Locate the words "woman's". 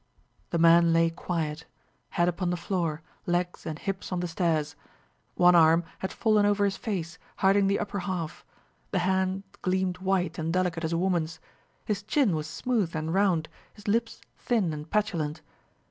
10.97-11.39